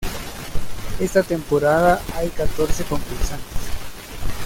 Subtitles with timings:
[0.99, 3.69] Esta temporada hay catorce concursantes.